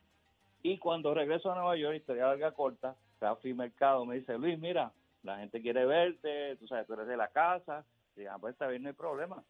Y 0.61 0.77
cuando 0.77 1.13
regreso 1.13 1.49
a 1.49 1.55
Nueva 1.55 1.77
York, 1.77 1.95
historia 1.95 2.25
larga 2.25 2.51
corta, 2.51 2.97
Rafi 3.21 3.53
Mercado 3.53 4.05
me 4.05 4.15
dice, 4.15 4.37
Luis, 4.37 4.59
mira, 4.59 4.91
la 5.23 5.37
gente 5.37 5.61
quiere 5.61 5.85
verte, 5.85 6.57
tú 6.57 6.67
sabes, 6.67 6.85
tú 6.85 6.95
eres 6.95 7.07
de 7.07 7.15
la 7.15 7.29
casa, 7.29 7.85
y, 8.17 8.25
ah, 8.25 8.35
pues 8.37 8.51
está 8.51 8.67
bien, 8.67 8.83
no 8.83 8.89
hay 8.89 8.95
problema. 8.95 9.41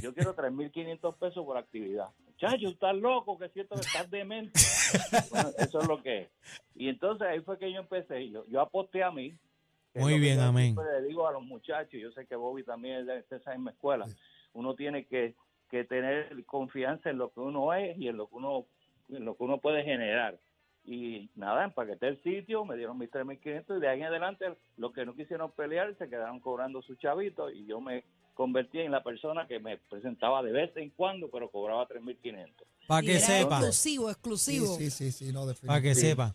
Yo 0.00 0.14
quiero 0.14 0.36
3.500 0.36 1.16
pesos 1.16 1.44
por 1.44 1.56
actividad. 1.56 2.10
Chacho, 2.36 2.68
estás 2.68 2.94
loco, 2.94 3.36
que 3.36 3.48
siento 3.48 3.74
que 3.74 3.80
estás 3.80 4.08
demente. 4.08 4.60
Bueno, 5.32 5.48
eso 5.58 5.80
es 5.80 5.88
lo 5.88 6.00
que 6.00 6.20
es. 6.20 6.28
Y 6.76 6.88
entonces 6.88 7.26
ahí 7.26 7.40
fue 7.40 7.58
que 7.58 7.72
yo 7.72 7.80
empecé, 7.80 8.30
yo, 8.30 8.44
yo 8.46 8.60
aposté 8.60 9.02
a 9.02 9.10
mí. 9.10 9.36
Muy 9.94 10.18
bien, 10.18 10.38
yo 10.38 10.44
amén. 10.44 10.74
siempre 10.74 11.00
Le 11.00 11.08
digo 11.08 11.26
a 11.26 11.32
los 11.32 11.42
muchachos, 11.42 12.00
yo 12.00 12.10
sé 12.12 12.26
que 12.26 12.36
Bobby 12.36 12.64
también 12.64 13.08
es 13.08 13.28
de 13.28 13.36
esa 13.36 13.52
misma 13.52 13.72
escuela, 13.72 14.06
uno 14.54 14.74
tiene 14.74 15.06
que, 15.06 15.34
que 15.70 15.84
tener 15.84 16.44
confianza 16.46 17.10
en 17.10 17.18
lo 17.18 17.32
que 17.32 17.40
uno 17.40 17.72
es 17.74 17.96
y 17.98 18.08
en 18.08 18.16
lo 18.16 18.28
que 18.28 18.36
uno, 18.36 18.66
en 19.08 19.24
lo 19.24 19.36
que 19.36 19.44
uno 19.44 19.58
puede 19.58 19.82
generar. 19.84 20.38
Y 20.84 21.30
nada, 21.36 21.64
empaqueté 21.64 22.08
el 22.08 22.22
sitio, 22.22 22.64
me 22.64 22.76
dieron 22.76 22.98
mis 22.98 23.10
3.500 23.10 23.76
y 23.76 23.80
de 23.80 23.88
ahí 23.88 24.00
en 24.00 24.06
adelante 24.06 24.46
los 24.76 24.92
que 24.92 25.06
no 25.06 25.14
quisieron 25.14 25.52
pelear 25.52 25.96
se 25.96 26.08
quedaron 26.08 26.40
cobrando 26.40 26.82
sus 26.82 26.98
chavitos 26.98 27.52
y 27.54 27.66
yo 27.66 27.80
me 27.80 28.04
convertí 28.34 28.80
en 28.80 28.90
la 28.90 29.02
persona 29.02 29.46
que 29.46 29.60
me 29.60 29.76
presentaba 29.76 30.42
de 30.42 30.52
vez 30.52 30.76
en 30.76 30.90
cuando, 30.90 31.30
pero 31.30 31.50
cobraba 31.50 31.86
3.500. 31.86 32.50
Para 32.88 33.02
que 33.02 33.18
sepa, 33.20 33.56
Exclusivo, 33.58 34.10
exclusivo. 34.10 34.66
sí, 34.76 34.90
sí, 34.90 35.12
sí, 35.12 35.32
no, 35.32 35.46
para 35.66 35.80
que 35.80 35.94
sepa. 35.94 36.34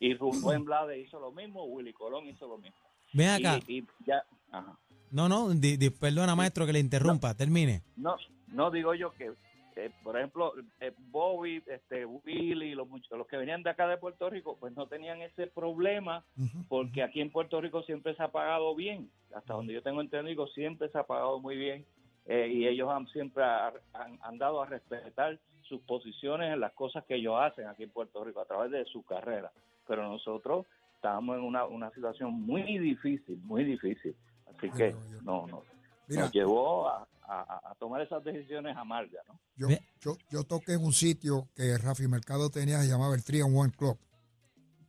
Y 0.00 0.14
Rubén 0.14 0.64
Blade 0.64 0.98
hizo 0.98 1.20
lo 1.20 1.30
mismo, 1.30 1.64
Willy 1.64 1.92
Colón 1.92 2.26
hizo 2.26 2.48
lo 2.48 2.58
mismo. 2.58 2.76
Ven 3.12 3.28
acá. 3.28 3.60
Y, 3.68 3.78
y 3.78 3.86
ya, 4.06 4.24
ajá. 4.50 4.76
No, 5.12 5.28
no, 5.28 5.50
di- 5.50 5.76
di- 5.76 5.90
perdona, 5.90 6.34
maestro, 6.34 6.66
que 6.66 6.72
le 6.72 6.78
interrumpa. 6.80 7.34
Termine. 7.34 7.82
No, 7.96 8.16
no 8.48 8.70
digo 8.70 8.94
yo 8.94 9.12
que, 9.12 9.32
eh, 9.76 9.90
por 10.04 10.16
ejemplo, 10.16 10.52
eh, 10.80 10.92
Bobby, 11.10 11.62
este, 11.66 12.04
Willy, 12.06 12.74
los, 12.76 12.86
los 13.10 13.26
que 13.26 13.36
venían 13.36 13.62
de 13.64 13.70
acá 13.70 13.88
de 13.88 13.96
Puerto 13.96 14.30
Rico, 14.30 14.56
pues 14.60 14.72
no 14.76 14.86
tenían 14.86 15.20
ese 15.22 15.48
problema 15.48 16.24
porque 16.68 17.02
aquí 17.02 17.20
en 17.20 17.30
Puerto 17.30 17.60
Rico 17.60 17.82
siempre 17.82 18.14
se 18.14 18.22
ha 18.22 18.28
pagado 18.28 18.74
bien. 18.76 19.10
Hasta 19.34 19.54
donde 19.54 19.72
yo 19.74 19.82
tengo 19.82 20.00
entendido, 20.00 20.46
siempre 20.48 20.88
se 20.90 20.98
ha 20.98 21.02
pagado 21.04 21.40
muy 21.40 21.56
bien. 21.56 21.84
eh, 22.26 22.48
y 22.52 22.66
ellos 22.68 22.88
han 22.90 23.08
siempre 23.08 23.42
a- 23.42 23.72
han, 23.94 24.18
han 24.22 24.38
dado 24.38 24.62
a 24.62 24.66
respetar 24.66 25.38
sus 25.62 25.80
posiciones 25.82 26.52
en 26.52 26.60
las 26.60 26.72
cosas 26.74 27.04
que 27.06 27.16
ellos 27.16 27.34
hacen 27.40 27.66
aquí 27.66 27.82
en 27.82 27.90
Puerto 27.90 28.22
Rico 28.22 28.40
a 28.40 28.44
través 28.44 28.70
de 28.70 28.84
su 28.84 29.02
carrera. 29.04 29.50
Pero 29.90 30.08
nosotros 30.08 30.66
estábamos 30.94 31.36
en 31.36 31.42
una, 31.42 31.64
una 31.66 31.90
situación 31.90 32.32
muy 32.32 32.78
difícil, 32.78 33.38
muy 33.42 33.64
difícil. 33.64 34.14
Así 34.46 34.70
que 34.70 34.94
no, 35.24 35.48
no. 35.48 35.64
Mira, 36.06 36.22
Nos 36.22 36.32
llevó 36.32 36.88
a, 36.88 37.08
a- 37.22 37.70
a 37.72 37.74
tomar 37.74 38.00
esas 38.00 38.22
decisiones 38.22 38.76
amargas, 38.76 39.24
¿no? 39.26 39.40
yo, 39.56 39.66
yo, 40.00 40.16
yo 40.30 40.44
toqué 40.44 40.74
en 40.74 40.84
un 40.84 40.92
sitio 40.92 41.48
que 41.56 41.76
Rafi 41.76 42.06
Mercado 42.06 42.50
tenía, 42.50 42.80
se 42.82 42.86
llamaba 42.88 43.16
el 43.16 43.24
Three 43.24 43.40
and 43.40 43.56
One 43.56 43.72
Club. 43.76 43.98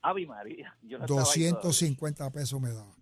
Ave 0.04 0.28
María. 0.28 0.76
Yo 0.84 1.00
no 1.00 1.06
estaba 1.06 1.22
ahí 1.22 1.50
250 1.50 2.30
pesos 2.30 2.62
me 2.62 2.70
daba. 2.72 2.94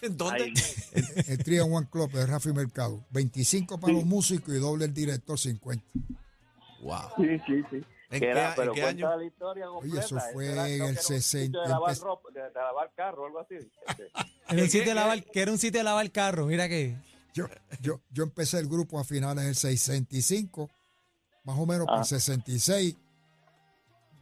¿Dónde? 0.10 0.52
El, 0.92 1.04
el 1.32 1.44
Three 1.44 1.58
and 1.58 1.70
One 1.74 1.86
Club 1.90 2.10
de 2.12 2.24
Rafi 2.26 2.50
Mercado. 2.54 3.04
25 3.10 3.78
para 3.78 3.92
los 3.92 4.06
músicos 4.06 4.54
y 4.54 4.58
doble 4.58 4.86
el 4.86 4.94
director 4.94 5.38
50. 5.38 5.84
Wow. 6.82 6.98
Sí, 7.18 7.38
sí, 7.46 7.62
sí. 7.70 7.82
¿En 8.10 8.20
qué, 8.20 8.28
era- 8.30 8.48
en 8.50 8.54
pero 8.56 8.72
qué 8.72 8.82
año? 8.84 9.16
la 9.16 9.24
historia 9.24 9.70
Oye, 9.70 9.80
completa. 9.88 10.06
eso 10.06 10.16
Ese 10.18 10.32
fue 10.32 10.46
era- 10.52 10.66
en 10.68 10.72
el 10.72 10.76
que 10.76 10.76
era 10.76 10.84
un 10.86 10.96
sitio 10.96 11.20
60, 11.20 11.60
De 11.62 11.68
lavar, 11.68 11.94
empe- 11.94 12.00
ropa, 12.00 12.28
de, 12.34 12.40
de 12.42 12.50
lavar 12.54 12.92
carro 12.96 13.26
algo 13.26 13.38
así. 13.40 13.54
Este, 13.54 14.02
En 14.48 14.56
un 14.58 14.64
¿Qué, 14.64 14.70
sitio 14.70 14.88
de 14.88 14.94
lavar, 14.94 15.24
que 15.24 15.40
era 15.42 15.52
un 15.52 15.58
sitio 15.58 15.80
de 15.80 15.84
lavar 15.84 16.10
carro, 16.10 16.46
mira 16.46 16.68
que. 16.68 16.96
Yo, 17.32 17.46
yo, 17.80 18.00
yo 18.10 18.24
empecé 18.24 18.58
el 18.58 18.66
grupo 18.66 18.98
a 18.98 19.04
finales 19.04 19.44
del 19.44 19.54
65, 19.54 20.68
más 21.44 21.56
o 21.58 21.64
menos 21.66 21.86
para 21.86 21.98
el 21.98 22.02
Ah. 22.02 22.04
66, 22.04 22.96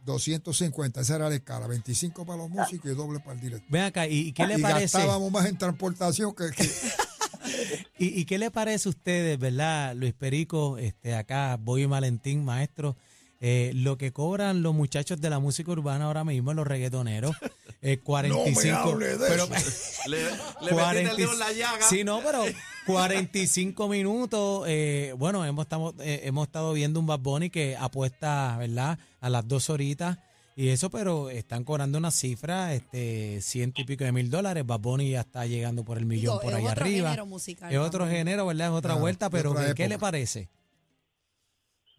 250, 0.05 1.01
esa 1.01 1.15
era 1.15 1.29
la 1.29 1.35
escala, 1.35 1.67
25 1.67 2.25
para 2.25 2.37
los 2.37 2.49
músicos 2.49 2.91
y 2.91 2.95
doble 2.95 3.19
para 3.19 3.33
el 3.33 3.41
director. 3.41 3.67
Ven 3.69 3.83
acá, 3.83 4.07
¿y, 4.07 4.27
y 4.29 4.33
qué 4.33 4.47
le 4.47 4.59
y 4.59 4.61
parece? 4.61 4.97
gastábamos 4.97 5.31
más 5.31 5.45
en 5.47 5.57
transportación 5.57 6.33
que, 6.35 6.51
que- 6.51 6.69
¿Y, 7.97 8.21
y 8.21 8.25
qué 8.25 8.37
le 8.37 8.49
parece 8.51 8.87
a 8.89 8.91
ustedes, 8.91 9.37
verdad, 9.39 9.93
Luis 9.95 10.13
Perico, 10.13 10.77
este, 10.77 11.15
acá, 11.15 11.57
Boy 11.59 11.85
Valentín, 11.85 12.45
maestro, 12.45 12.95
eh, 13.41 13.71
lo 13.73 13.97
que 13.97 14.11
cobran 14.11 14.61
los 14.61 14.73
muchachos 14.73 15.19
de 15.21 15.29
la 15.29 15.39
música 15.39 15.71
urbana 15.71 16.05
ahora 16.05 16.23
mismo, 16.23 16.53
los 16.53 16.67
reggaetoneros? 16.67 17.35
Eh, 17.81 17.97
45. 17.99 18.77
hable 18.77 19.07
de 19.17 19.25
pero, 19.25 19.45
eso. 19.55 20.01
Le, 20.09 20.17
le 20.65 20.73
metiste 20.75 21.11
el 21.11 21.15
dedo 21.15 21.31
en 21.31 21.39
la 21.39 21.53
llaga. 21.53 21.81
Sí, 21.87 22.03
no, 22.03 22.19
pero 22.21 22.43
45 22.85 23.87
minutos. 23.87 24.65
eh, 24.67 25.13
bueno, 25.17 25.45
hemos, 25.45 25.63
estamos, 25.63 25.93
eh, 25.99 26.21
hemos 26.25 26.47
estado 26.47 26.73
viendo 26.73 26.99
un 26.99 27.05
Bad 27.07 27.19
Bunny 27.19 27.49
que 27.49 27.77
apuesta, 27.77 28.57
¿verdad?, 28.57 28.99
a 29.21 29.29
las 29.29 29.47
dos 29.47 29.69
horitas. 29.69 30.17
Y 30.57 30.67
eso, 30.69 30.89
pero 30.89 31.29
están 31.29 31.63
cobrando 31.63 31.97
una 31.97 32.11
cifra, 32.11 32.73
este, 32.73 33.39
ciento 33.41 33.81
y 33.81 33.85
pico 33.85 34.03
de 34.03 34.11
mil 34.11 34.29
dólares. 34.29 34.65
Bad 34.65 34.79
Bunny 34.81 35.11
ya 35.11 35.21
está 35.21 35.45
llegando 35.45 35.85
por 35.85 35.97
el 35.97 36.05
millón 36.05 36.33
Digo, 36.33 36.41
por 36.41 36.51
es 36.51 36.57
ahí 36.57 36.65
otro 36.65 36.81
arriba. 36.83 37.09
género 37.11 37.25
musical 37.27 37.71
Es 37.71 37.79
otro 37.79 38.07
género, 38.09 38.45
¿verdad? 38.45 38.67
Es 38.67 38.73
otra 38.73 38.89
Claro, 38.89 38.99
vuelta, 39.01 39.29
pero 39.29 39.51
otra 39.51 39.67
¿qué, 39.67 39.75
qué 39.75 39.87
le 39.87 39.97
parece? 39.97 40.49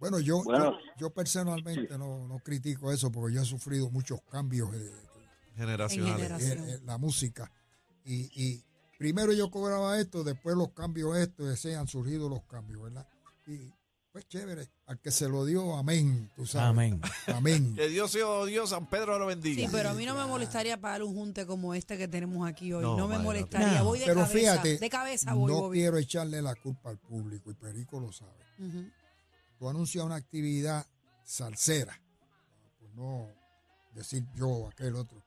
Bueno, 0.00 0.18
yo, 0.18 0.42
Bueno. 0.42 0.72
yo, 0.72 0.78
yo 0.98 1.10
personalmente 1.10 1.96
no, 1.98 2.26
no 2.26 2.38
critico 2.40 2.90
eso 2.90 3.12
porque 3.12 3.34
yo 3.36 3.42
he 3.42 3.44
sufrido 3.44 3.90
muchos 3.90 4.20
cambios 4.30 4.72
de, 4.72 4.90
Generacionales. 5.56 6.12
En 6.14 6.22
generación. 6.22 6.58
en- 6.58 6.70
en 6.80 6.86
la 6.86 6.96
música. 6.98 7.52
Y, 8.04 8.30
y 8.34 8.64
primero 8.98 9.32
yo 9.32 9.50
cobraba 9.50 10.00
esto, 10.00 10.24
después 10.24 10.56
los 10.56 10.70
cambios 10.72 11.16
esto, 11.18 11.46
y 11.46 11.52
así 11.52 11.72
han 11.72 11.86
surgido 11.86 12.28
los 12.28 12.42
cambios, 12.44 12.82
¿verdad? 12.82 13.06
Y 13.46 13.70
pues 14.12 14.26
chévere, 14.26 14.68
al 14.86 14.98
que 14.98 15.10
se 15.12 15.28
lo 15.28 15.44
dio, 15.44 15.76
amén, 15.76 16.30
tú 16.34 16.44
sabes. 16.46 16.70
Amén. 16.70 17.00
Amén. 17.28 17.74
Que 17.76 17.88
Dios 17.88 18.10
sea 18.10 18.44
Dios, 18.46 18.70
San 18.70 18.88
Pedro 18.88 19.18
lo 19.18 19.26
bendiga. 19.26 19.62
Sí, 19.64 19.68
pero 19.70 19.90
a 19.90 19.94
mí 19.94 20.04
no 20.06 20.14
me 20.16 20.24
molestaría 20.24 20.80
pagar 20.80 21.02
un 21.02 21.14
junte 21.14 21.46
como 21.46 21.74
este 21.74 21.96
que 21.98 22.08
tenemos 22.08 22.48
aquí 22.48 22.72
hoy. 22.72 22.82
No, 22.82 22.96
No, 22.96 23.04
me 23.06 23.14
madre, 23.16 23.24
molestaría. 23.24 23.78
no. 23.80 23.84
Voy 23.84 23.98
de 24.00 24.06
Pero 24.06 24.20
cabeza. 24.22 24.38
fíjate, 24.38 24.78
de 24.78 24.90
cabeza 24.90 25.34
voy, 25.34 25.52
no 25.52 25.70
quiero 25.70 25.96
echarle 25.98 26.40
la 26.42 26.54
culpa 26.56 26.90
al 26.90 26.98
público, 26.98 27.50
y 27.50 27.54
Perico 27.54 28.00
lo 28.00 28.10
sabe. 28.12 28.32
Ujú. 28.58 28.84
Tú 29.60 29.68
anuncias 29.68 30.02
una 30.02 30.14
actividad 30.14 30.86
salsera, 31.22 32.02
pues 32.78 32.94
no 32.94 33.28
decir 33.92 34.24
yo, 34.34 34.66
aquel 34.68 34.96
otro, 34.96 35.22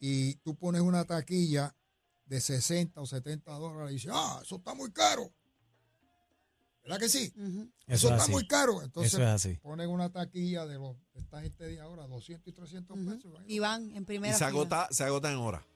y 0.00 0.36
tú 0.36 0.54
pones 0.56 0.80
una 0.80 1.04
taquilla 1.04 1.76
de 2.24 2.40
60 2.40 2.98
o 3.02 3.04
70 3.04 3.52
dólares 3.52 3.90
y 3.90 3.94
dices, 3.96 4.10
ah, 4.14 4.40
eso 4.42 4.56
está 4.56 4.72
muy 4.74 4.90
caro. 4.90 5.30
¿Verdad 6.82 6.98
que 6.98 7.10
sí? 7.10 7.30
Eso 7.36 7.68
Eso, 7.86 8.08
es 8.14 8.20
está 8.22 8.32
muy 8.32 8.46
caro. 8.46 8.82
Entonces 8.82 9.12
Eso 9.12 9.22
es 9.22 9.28
así. 9.28 9.54
ponen 9.62 9.90
una 9.90 10.10
taquilla 10.10 10.64
de 10.64 10.78
los, 10.78 10.96
esta 11.14 11.42
gente 11.42 11.64
de 11.64 11.80
ahora, 11.80 12.06
200 12.06 12.48
y 12.48 12.52
300 12.56 12.98
Ujú. 12.98 13.10
pesos. 13.10 13.38
Y 13.46 13.58
van 13.58 13.90
en 13.90 14.02
Y 14.02 14.06
primera 14.06 14.32
se 14.32 14.38
fila. 14.38 14.48
agota, 14.48 14.88
se 14.90 15.04
agota 15.04 15.30
en 15.30 15.36
hora. 15.38 15.66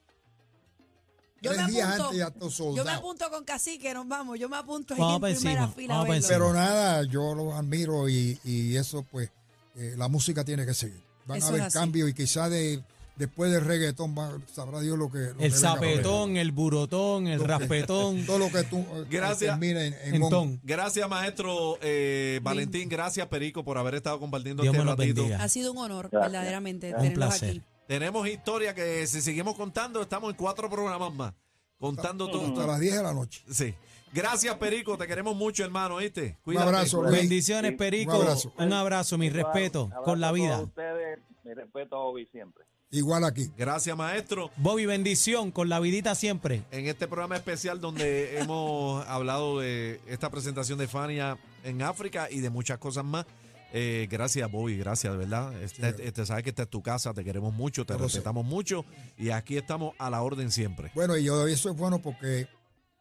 Yo 1.41 1.51
me 1.53 1.67
días 1.69 1.89
apunto- 1.89 2.05
antes 2.05 2.19
ya 2.19 2.27
está 2.29 2.49
Yo 2.49 2.85
me 2.85 2.91
apunto 2.91 3.31
con 3.31 3.45
cacique, 3.45 3.95
nos 3.95 4.09
vamos. 4.09 4.39
Yo 4.39 4.49
me 4.49 4.57
apunto 4.57 4.95
ahí 4.95 5.01
Vamos 5.01 5.15
en 5.17 5.21
pa' 5.21 5.27
primera 5.41 5.51
encima, 5.63 5.69
fila. 5.75 5.95
vamos 5.95 6.05
a 6.05 6.07
pa' 6.09 6.13
verlo. 6.13 6.27
encima. 6.27 6.39
Pero 6.39 6.53
nada, 6.53 7.03
yo 7.05 7.35
los 7.35 7.55
admiro 7.55 8.09
y, 8.09 8.39
y 8.45 8.77
eso 8.77 9.05
pues, 9.11 9.31
eh, 9.77 9.95
la 9.97 10.09
música 10.09 10.45
tiene 10.45 10.67
que 10.67 10.75
seguir. 10.75 11.01
Van 11.27 11.39
Eso 11.39 11.47
a 11.47 11.51
haber 11.51 11.63
así. 11.63 11.79
cambios 11.79 12.09
y 12.11 12.15
quizás 12.15 12.51
de, 12.51 12.83
después 13.17 13.53
del 13.53 13.65
reggaetón 13.65 14.17
va- 14.19 14.37
sabrá 14.53 14.81
Dios 14.81 14.99
lo 14.99 15.11
que... 15.13 15.19
lo 15.19 15.37
que 15.37 15.45
El 15.45 15.53
venga 15.53 15.57
zapetón, 15.59 16.37
el 16.37 16.51
burotón, 16.53 17.27
el 17.29 17.45
raspetón. 17.45 18.25
Todo 18.27 18.39
lo 18.39 18.51
que 18.51 18.65
tú 18.65 18.79
eh, 18.79 19.05
Gracias. 19.11 19.51
termine 19.51 19.87
en, 19.89 19.95
en 20.05 20.15
En 20.17 20.23
on. 20.25 20.31
ton. 20.31 20.61
Gracias, 20.65 21.09
maestro 21.09 21.79
eh, 21.83 22.41
Valentín. 22.43 22.89
Gracias, 22.89 23.27
Perico, 23.29 23.63
por 23.65 23.79
haber 23.79 23.95
estado 23.97 24.19
compartiendo 24.19 24.63
Dios 24.63 24.75
este 24.75 24.85
los 24.85 24.97
ratito. 24.97 25.21
bendiga. 25.23 25.45
Ha 25.45 25.49
sido 25.49 25.71
un 25.73 25.79
honor, 25.79 26.09
Gracias. 26.11 26.33
verdaderamente, 26.33 26.91
Un 26.95 26.97
tenerlos 27.03 27.29
placer. 27.29 27.51
aquí. 27.51 27.63
Tenemos 27.89 28.29
historia 28.29 28.75
que 28.75 29.07
si 29.07 29.23
seguimos 29.23 29.55
contando, 29.57 30.03
estamos 30.03 30.29
en 30.31 30.37
cuatro 30.37 30.69
programas 30.69 31.11
más. 31.15 31.33
Contando 31.79 32.29
todo. 32.31 32.47
Hasta 32.49 32.67
las 32.67 32.81
10 32.81 32.97
de 32.97 33.03
la 33.03 33.15
noche. 33.15 33.43
Sí. 33.51 33.75
Gracias, 34.13 34.55
Perico. 34.57 34.99
Te 34.99 35.07
queremos 35.07 35.35
mucho, 35.35 35.65
hermano, 35.65 35.95
¿oíste? 35.95 36.37
Un 36.45 36.59
abrazo, 36.59 37.03
Luis. 37.03 37.15
Bendiciones, 37.15 37.71
Sí, 37.71 37.77
Perico. 37.79 38.15
un 38.15 38.23
abrazo. 38.23 38.53
Un 38.59 38.73
abrazo, 38.75 39.17
mi 39.17 39.27
Igual, 39.29 39.43
respeto 39.43 39.83
abrazo 39.85 40.03
con 40.03 40.21
la 40.21 40.29
a 40.29 40.33
vida. 40.33 40.57
todos 40.57 40.69
ustedes, 40.69 41.19
mi 41.45 41.55
respeto 41.55 41.97
a 41.97 41.99
Bobby 42.05 42.27
siempre. 42.27 42.65
Igual 42.91 43.25
aquí. 43.25 43.51
Gracias, 43.57 43.97
maestro. 43.97 44.51
Bobby, 44.57 44.85
bendición 44.85 45.51
con 45.51 45.71
la 45.71 45.81
vidita 45.81 46.15
siempre. 46.15 46.63
En 46.71 46.89
este 46.89 47.09
programa 47.09 47.37
especial 47.37 47.81
donde 47.81 48.39
hemos 48.41 49.07
hablado 49.07 49.61
de 49.61 49.99
esta 50.07 50.29
presentación 50.29 50.79
de 50.79 50.89
Fania 50.89 51.39
en 51.65 51.81
África 51.81 52.29
y 52.31 52.41
de 52.41 52.51
muchas 52.51 52.77
cosas 52.79 53.05
más. 53.07 53.25
Eh, 53.73 54.09
gracias, 54.11 54.51
Bobby, 54.51 54.79
gracias, 54.79 55.13
de 55.13 55.19
verdad. 55.19 55.63
Este, 55.63 55.91
Sí. 55.93 56.03
este, 56.03 56.25
sabes 56.27 56.43
que 56.45 56.51
esta 56.51 56.63
es 56.63 56.71
tu 56.71 56.83
casa, 56.83 57.13
te 57.13 57.23
queremos 57.25 57.53
mucho, 57.53 57.85
te 57.85 57.93
Yo 57.93 57.99
lo 57.99 58.09
sé. 58.09 58.17
respetamos 58.17 58.47
mucho 58.47 58.85
y 59.19 59.31
aquí 59.31 59.57
estamos 59.59 59.95
a 59.99 60.09
la 60.09 60.23
orden 60.23 60.51
siempre. 60.51 60.91
Bueno, 60.95 61.17
y 61.17 61.25
yo 61.25 61.47
eso 61.47 61.71
es 61.71 61.77
bueno 61.77 61.99
porque 62.01 62.49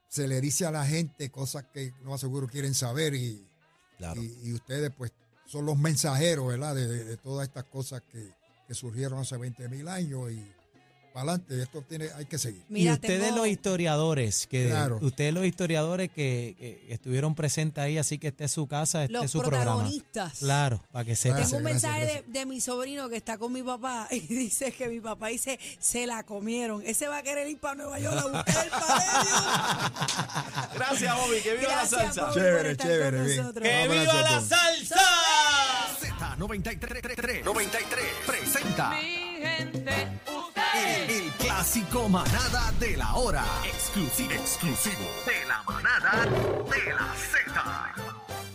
se 0.10 0.28
le 0.28 0.42
dice 0.42 0.66
a 0.66 0.72
la 0.72 0.86
gente 0.86 1.30
cosas 1.30 1.66
que 1.74 1.94
no 2.04 2.18
seguro 2.18 2.48
quieren 2.48 2.74
saber 2.74 3.14
y, 3.16 3.46
Claro. 3.98 4.22
y, 4.22 4.38
y 4.44 4.54
ustedes 4.54 4.92
pues 4.98 5.12
son 5.46 5.66
los 5.66 5.78
mensajeros, 5.78 6.48
¿verdad? 6.48 6.76
De, 6.76 6.88
de- 6.88 7.04
de 7.06 7.18
todas 7.18 7.48
estas 7.48 7.64
cosas 7.66 8.02
que, 8.12 8.30
que 8.68 8.74
surgieron 8.74 9.20
hace 9.20 9.38
20 9.38 9.70
mil 9.70 9.88
años 9.88 10.30
y 10.32 10.52
para 11.18 11.32
adelante, 11.32 11.64
esto 11.64 11.82
tiene, 11.82 12.10
hay 12.16 12.26
que 12.26 12.38
seguir. 12.38 12.62
y 12.70 12.74
Mira, 12.74 12.94
ustedes 12.94 13.24
tengo- 13.24 13.38
los 13.38 13.48
historiadores, 13.48 14.46
que 14.46 14.68
Claro. 14.68 15.00
ustedes 15.02 15.34
los 15.34 15.48
historiadores 15.48 16.12
que, 16.12 16.56
que 16.60 16.94
estuvieron 16.94 17.34
presentes 17.34 17.84
ahí, 17.84 17.98
así 17.98 18.20
que 18.20 18.28
este 18.28 18.44
es 18.46 18.52
su 18.52 18.68
casa, 18.68 19.02
este 19.02 19.14
Los 19.14 19.26
es 19.26 19.32
su 19.32 19.40
programa. 19.40 19.66
protagonistas. 19.66 20.38
Claro, 20.38 20.84
para 20.92 21.06
que 21.06 21.16
sepan. 21.16 21.42
Tengo 21.44 21.58
un 21.58 21.64
gracias, 21.64 21.82
mensaje 21.84 22.04
gracias. 22.06 22.26
De, 22.34 22.40
de 22.40 22.46
mi 22.46 22.62
sobrino 22.62 23.10
que 23.10 23.16
está 23.18 23.40
con 23.40 23.52
mi 23.52 23.64
papá 23.64 24.08
y 24.12 24.20
dice 24.20 24.72
que 24.72 24.90
mi 24.90 25.00
papá 25.00 25.30
dice, 25.30 25.60
se 25.80 26.06
la 26.06 26.22
comieron. 26.22 26.84
Ese 26.86 27.08
va 27.08 27.18
a 27.18 27.24
querer 27.24 27.50
ir 27.50 27.58
para 27.60 27.74
Nueva 27.74 27.98
York 28.00 28.16
a 28.16 28.28
buscar 28.28 28.66
el 28.66 28.70
paledio. 28.70 30.68
Gracias, 30.76 31.16
Bobby. 31.16 31.42
Que 31.42 31.54
viva 31.56 31.72
Gracias, 31.72 31.92
la 31.92 31.98
salsa. 32.14 32.22
Bobby, 32.28 32.34
Chévere, 32.36 32.78
chévere, 32.78 33.24
bien. 33.24 33.54
¡Que 33.54 33.88
viva 33.88 34.22
la 34.22 34.42
salsa! 34.42 35.00
Z93 36.00 37.44
93 37.44 38.06
presenta 38.26 38.90
Mi 38.92 39.42
gente, 39.42 40.08
clásico 41.58 42.08
manada 42.08 42.72
de 42.80 42.96
la 42.96 43.16
hora. 43.16 43.44
Exclusivo, 43.66 44.32
exclusivo 44.32 45.10
de 45.26 45.44
la 45.48 45.64
manada 45.64 46.26
de 46.70 46.94
la 46.94 47.16
Z. 47.16 48.27